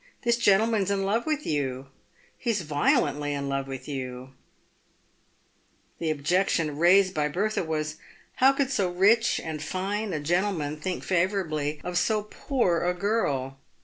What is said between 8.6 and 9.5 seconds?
so rich